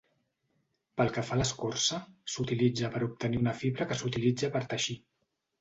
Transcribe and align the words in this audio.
Pel 1.01 1.11
que 1.17 1.23
fa 1.27 1.35
a 1.35 1.37
l'escorça, 1.41 1.99
s'utilitza 2.37 2.91
per 2.97 3.03
obtenir 3.11 3.43
una 3.45 3.57
fibra 3.61 3.89
que 3.93 3.99
s'utilitza 4.03 4.55
per 4.57 4.65
teixir. 4.73 5.01